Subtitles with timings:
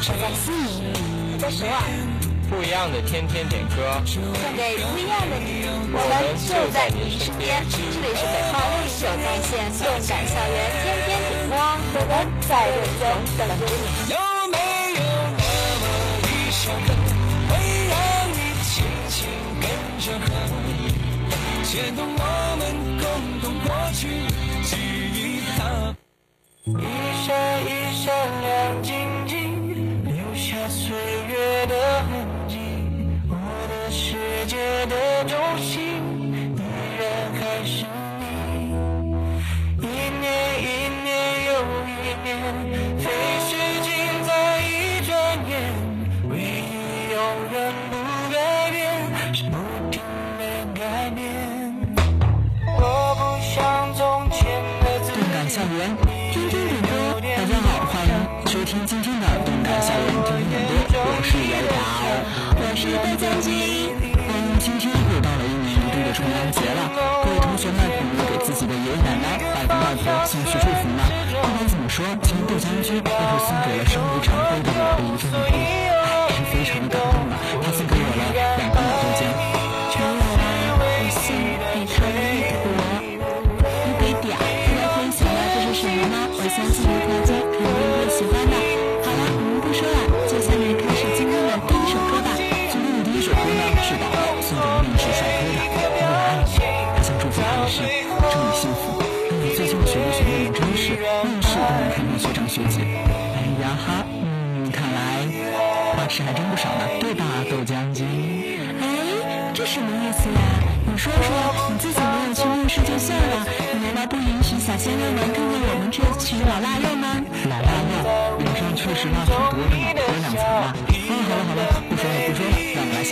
[0.00, 0.94] 我在悉尼，
[1.34, 1.74] 我在首尔。
[2.48, 4.22] 不一样的天天点歌，送
[4.56, 7.60] 给不一样的你，我们就在你身边。
[7.68, 11.58] 这里是北方六零九在线动感校园天天点播，
[11.92, 13.02] 我们在认真
[13.36, 14.06] 等着你。
[14.08, 14.16] 有
[14.48, 14.56] 没
[14.96, 15.02] 有
[15.36, 15.44] 那
[15.82, 15.84] 么
[16.24, 16.88] 一首歌，
[17.50, 17.58] 会
[17.90, 17.98] 让
[18.32, 19.28] 你轻轻
[19.60, 19.68] 跟
[19.98, 20.30] 着和，
[21.66, 22.22] 牵动我
[22.56, 22.62] 们
[23.02, 23.04] 共
[23.42, 24.08] 同过去
[24.62, 24.70] 记
[25.12, 25.92] 忆它。
[26.64, 26.72] 一
[27.26, 27.28] 闪
[27.66, 27.68] 一
[34.86, 35.76] 的中心
[36.56, 36.60] 依
[36.98, 37.02] 然
[37.34, 37.84] 还是
[38.20, 38.22] 你，
[39.80, 39.86] 一
[40.20, 40.26] 年
[40.60, 40.64] 一
[41.02, 41.08] 年
[41.46, 41.50] 又
[41.86, 42.26] 一年，
[42.98, 43.02] 飞
[43.40, 43.50] 逝
[43.82, 43.88] 尽
[44.24, 45.10] 在一转
[45.48, 45.50] 眼，
[46.30, 47.16] 唯一永
[47.52, 47.56] 远
[47.90, 47.92] 不
[48.32, 48.36] 改
[48.70, 48.78] 变
[49.34, 49.56] 是不
[49.90, 50.00] 停
[50.38, 50.40] 的
[50.74, 51.18] 改变。
[52.80, 52.82] 我
[53.18, 54.38] 不像从前
[54.84, 55.16] 的自己。
[55.18, 55.76] 动感校园，
[56.32, 56.88] 天天点歌。
[57.20, 58.12] 大家好，欢迎
[58.46, 61.76] 收听今天的动感校园天天点歌，我是油条，
[62.60, 63.77] 我是大将军。
[66.28, 66.90] 平安节了，
[67.24, 71.00] 各位同学们有没有给自己的爷爷奶奶、外公外婆送去祝福呢？
[71.40, 73.16] 不管怎么说，今天豆将军都是
[73.48, 75.67] 送给了身为长辈的我的一份礼物，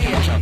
[0.00, 0.40] 了，让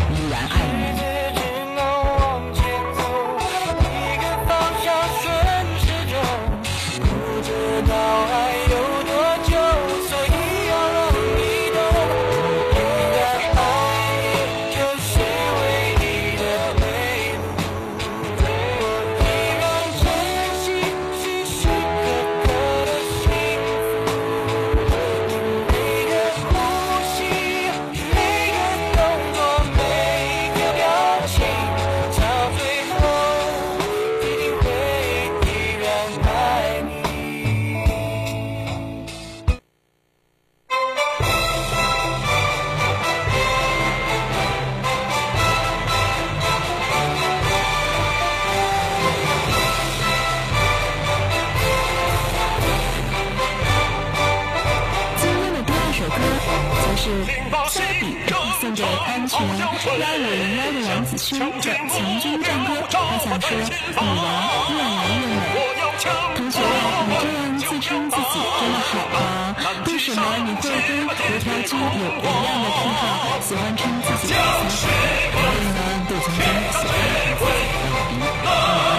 [61.38, 61.46] 的
[61.88, 63.62] 强军战歌，他想说女
[63.94, 64.00] 娃
[64.68, 65.36] 越来越美。
[66.34, 66.58] 同学，
[67.06, 68.24] 你这样自称自己
[68.58, 69.16] 真的好吗？
[69.86, 73.02] 为什么你会跟胡条君有一样的癖好，
[73.40, 74.40] 喜欢称自己为小
[74.70, 74.80] 水？
[75.36, 75.78] 因为呢，
[76.08, 76.42] 对强军
[76.72, 78.89] 喜欢的人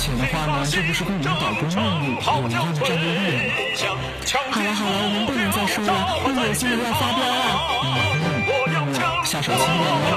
[0.00, 3.92] 而且的话呢，这不是跟我们导播任务我们样的战斗力吗？
[4.50, 5.92] 好了好了，我们不能再说了，
[6.24, 7.36] 不然现在要发飙了。
[9.26, 10.08] 下手轻点哦。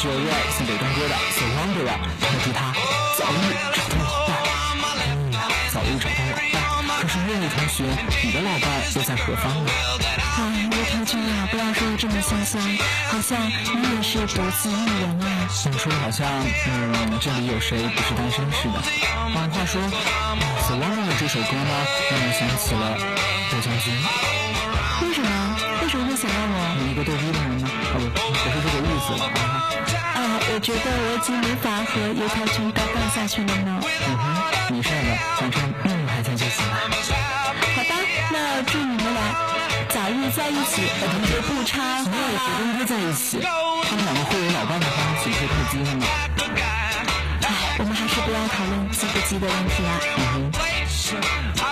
[0.00, 1.84] 是由 Ray 送给东哥的《So Wonder》，
[2.42, 2.72] 祝他
[3.18, 4.32] 早日找到老伴。
[4.96, 5.30] 嗯，
[5.74, 6.96] 早日找到老伴。
[7.02, 7.84] 可是 Ray 同学，
[8.24, 8.64] 你的老伴
[8.96, 9.70] 又在何方呢？
[10.40, 12.64] 哎，刘同学啊，不要说的这么心酸，
[13.10, 15.46] 好像你也是独自一人啊。
[15.62, 16.26] 怎么说好像，
[16.66, 18.80] 嗯，这里有谁不是单身似的？
[18.80, 19.82] 啊，话说，
[20.64, 21.72] 《So Wonder》这首歌呢，
[22.08, 22.96] 让我想起了
[23.52, 23.92] 刘将军。
[25.02, 25.28] 为什么？
[25.82, 26.56] 为什么会想到我？
[26.80, 27.68] 你一个逗逼的人呢？
[27.92, 29.68] 哦不，不是这个意思了啊。
[30.50, 33.80] 哎，我觉得我已经无法和油条君搭档下去了呢。
[33.80, 36.74] 嗯哼，没事的，反正命还在就行了。
[37.76, 37.94] 好吧，
[38.32, 39.22] 那祝你们俩
[39.88, 42.02] 早日在一起，和同学不差。
[42.02, 46.02] 没有和东哥在一起，他们两个会有老伴的话，岂不是太鸡了吗？
[47.42, 47.46] 哎，
[47.78, 49.90] 我们还是不要讨论鸡不鸡的问题了。
[50.18, 51.69] 嗯哼。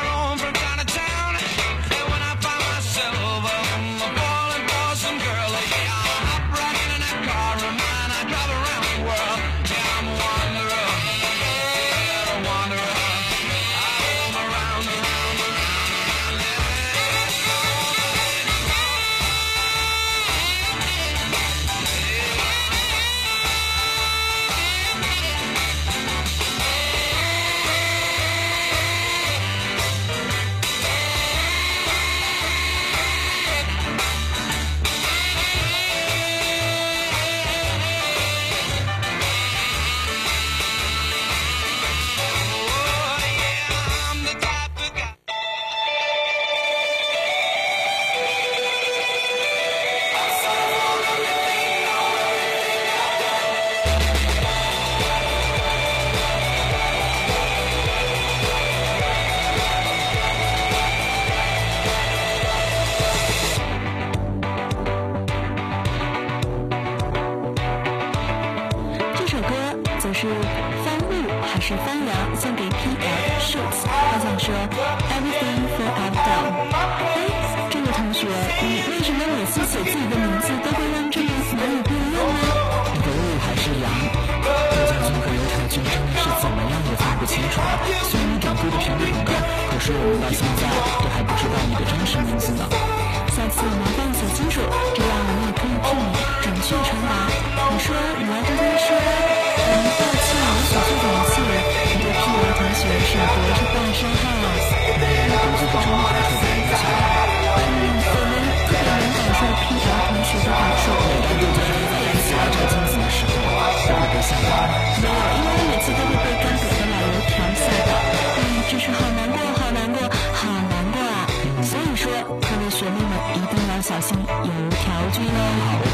[89.88, 90.97] 是我们到现在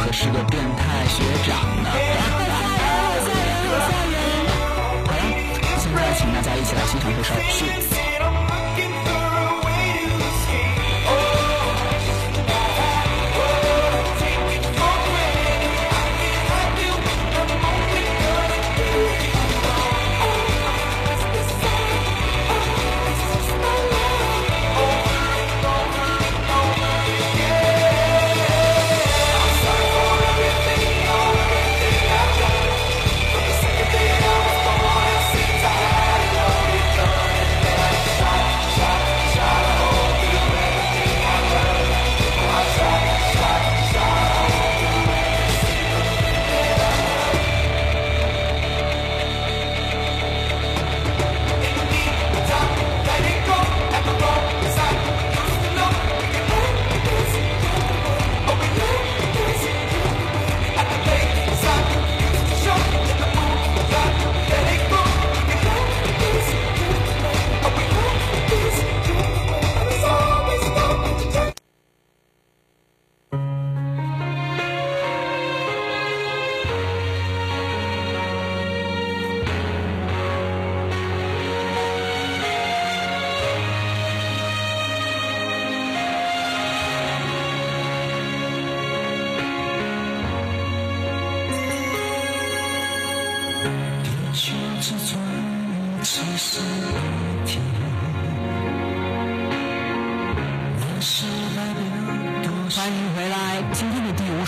[0.04, 1.88] 可是个变态学长呢。
[5.06, 5.22] 好了，
[5.78, 8.00] 现在请大家一起来欣赏这首《Shoots》。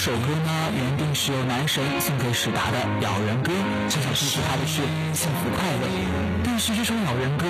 [0.07, 3.51] 首歌呢，原定是由男神送给史达的《咬人歌》，
[3.91, 4.79] 这首祝福他的是
[5.11, 5.85] 幸福快乐。
[6.45, 7.43] 但是这首老人歌，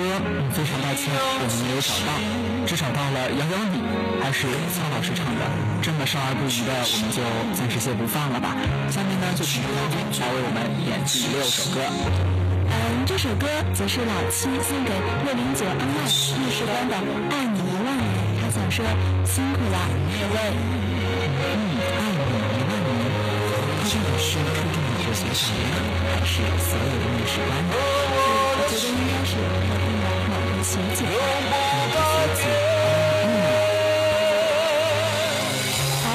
[0.49, 2.17] 非常抱歉，我们没有找到，
[2.65, 3.77] 只找到了咬咬你，
[4.25, 5.45] 还是曹老师唱的。
[5.85, 7.21] 这么少儿不宜的，我们就
[7.53, 8.57] 暂时先不放了吧。
[8.89, 11.85] 下面呢，就请张军来为我们演第六首歌。
[12.73, 13.45] 嗯，这首歌
[13.77, 14.89] 则是老七送给
[15.29, 16.97] 六零九 online 面试官的
[17.29, 18.09] 《爱你一万年》，
[18.41, 18.81] 他想说
[19.29, 19.77] 辛苦了
[20.09, 20.86] 各位。
[24.17, 27.73] 是注重你的学长呢，还是所有的面试官呢？
[28.57, 31.21] 我觉得应该是特定的某个学姐吧。
[31.45, 32.41] 某个学姐，
[33.23, 33.29] 嗯，
[36.01, 36.09] 哎，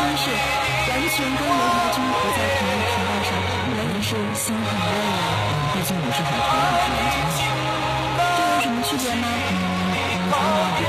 [0.00, 3.30] 真是完全跟刘条君不在同一频道上，
[3.68, 5.28] 我也是心很累啊。
[5.76, 7.38] 毕竟我是海豚，你是蓝鲸。
[8.16, 9.28] 这有什么区别吗？
[9.28, 9.52] 嗯，
[10.32, 10.80] 我们俩比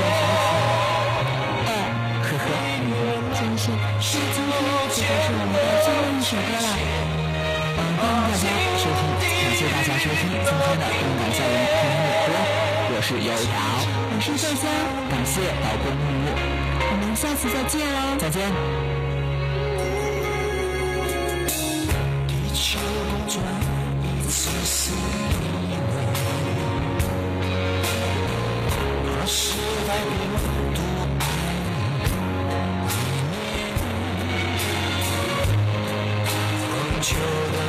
[6.28, 6.68] 首歌了。
[7.78, 8.44] 嗯，欢迎大家
[8.76, 12.36] 收听，感谢大家收听今天的动感校园天天点歌，
[12.92, 13.56] 我是油条，
[14.12, 14.68] 我是豆香，
[15.08, 16.28] 感谢老公木木，
[16.84, 17.96] 我们下次再见喽。
[18.18, 18.52] 再见。
[37.08, 37.67] children.